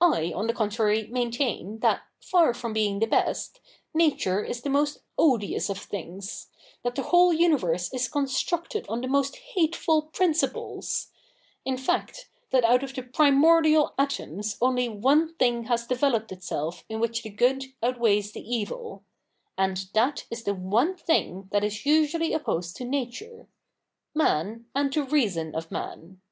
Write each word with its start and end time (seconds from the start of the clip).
I 0.00 0.32
on 0.34 0.46
the 0.46 0.54
contrary 0.54 1.08
maintain 1.08 1.80
that, 1.80 2.00
far 2.22 2.54
from 2.54 2.72
being 2.72 3.00
the 3.00 3.06
best. 3.06 3.60
Nature 3.92 4.42
is 4.42 4.62
the 4.62 4.70
most 4.70 5.00
odious 5.18 5.68
of 5.68 5.76
things— 5.76 6.46
that 6.82 6.94
the 6.94 7.02
whole 7.02 7.34
universe 7.34 7.92
is 7.92 8.08
constructed 8.08 8.86
on 8.88 9.02
the 9.02 9.08
most 9.08 9.36
hateful 9.36 10.04
principles; 10.04 11.08
in 11.66 11.76
fact, 11.76 12.30
that 12.48 12.64
out 12.64 12.82
of 12.82 12.94
the 12.94 13.02
primordial 13.02 13.92
atoms 13.98 14.56
only 14.62 14.88
one 14.88 15.34
thing 15.34 15.64
has 15.64 15.86
developed 15.86 16.32
itself 16.32 16.86
in 16.88 16.98
which 16.98 17.22
the 17.22 17.28
good 17.28 17.66
outweighs 17.82 18.32
the 18.32 18.40
evil; 18.40 19.04
and 19.58 19.90
that 19.92 20.24
is 20.30 20.44
the 20.44 20.54
one 20.54 20.96
thing 20.96 21.46
that 21.52 21.62
is 21.62 21.84
usually 21.84 22.32
opposed 22.32 22.74
to 22.76 22.86
Nature— 22.86 23.46
man, 24.24 24.64
and 24.74 24.90
the 24.94 25.02
reason 25.04 25.54
of 25.54 25.70
man.' 25.70 26.22